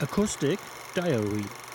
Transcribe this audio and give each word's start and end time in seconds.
Acoustic 0.00 0.60
Diary. 0.94 1.67